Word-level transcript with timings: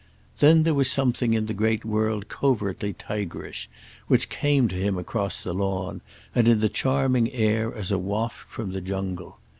Then 0.39 0.63
there 0.63 0.73
was 0.73 0.89
something 0.89 1.35
in 1.35 1.45
the 1.45 1.53
great 1.53 1.85
world 1.85 2.27
covertly 2.27 2.91
tigerish, 2.93 3.69
which 4.07 4.29
came 4.29 4.67
to 4.69 4.75
him 4.75 4.97
across 4.97 5.43
the 5.43 5.53
lawn 5.53 6.01
and 6.33 6.47
in 6.47 6.59
the 6.59 6.69
charming 6.69 7.31
air 7.31 7.71
as 7.71 7.91
a 7.91 7.99
waft 7.99 8.49
from 8.49 8.71
the 8.71 8.81
jungle. 8.81 9.37